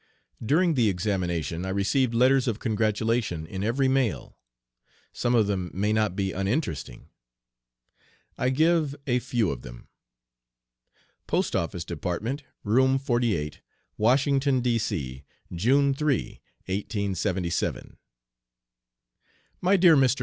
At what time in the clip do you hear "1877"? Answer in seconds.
16.65-17.97